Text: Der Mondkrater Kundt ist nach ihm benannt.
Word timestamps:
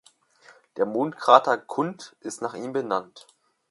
Der 0.77 0.87
Mondkrater 0.87 1.59
Kundt 1.59 2.15
ist 2.21 2.41
nach 2.41 2.55
ihm 2.55 2.73
benannt. 2.73 3.27